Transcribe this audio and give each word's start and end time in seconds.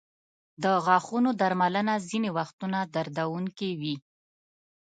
د 0.63 0.65
غاښونو 0.85 1.29
درملنه 1.41 1.93
ځینې 2.09 2.29
وختونه 2.37 2.79
دردونکې 2.93 3.69
وي. 3.81 3.95